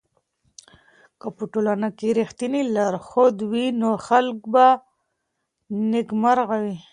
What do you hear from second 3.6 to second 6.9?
نو خلګ به نېکمرغه وي.